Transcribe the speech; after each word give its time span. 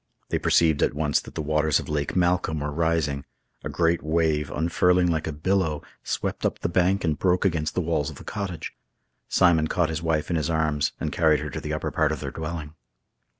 They 0.29 0.39
perceived 0.39 0.81
at 0.81 0.95
once 0.95 1.21
that 1.21 1.35
the 1.35 1.43
waters 1.43 1.79
of 1.79 1.87
Loch 1.87 2.15
Malcolm 2.15 2.61
were 2.61 2.71
rising. 2.71 3.23
A 3.63 3.69
great 3.69 4.01
wave, 4.01 4.49
unfurling 4.49 5.05
like 5.11 5.27
a 5.27 5.31
billow, 5.31 5.83
swept 6.03 6.43
up 6.43 6.57
the 6.57 6.69
bank 6.69 7.03
and 7.03 7.19
broke 7.19 7.45
against 7.45 7.75
the 7.75 7.81
walls 7.85 8.09
of 8.09 8.15
the 8.15 8.23
cottage. 8.23 8.73
Simon 9.29 9.67
caught 9.67 9.89
his 9.89 10.01
wife 10.01 10.31
in 10.31 10.37
his 10.37 10.49
arms, 10.49 10.91
and 10.99 11.11
carried 11.11 11.39
her 11.41 11.51
to 11.51 11.61
the 11.61 11.71
upper 11.71 11.91
part 11.91 12.11
of 12.11 12.19
their 12.19 12.31
dwelling. 12.31 12.73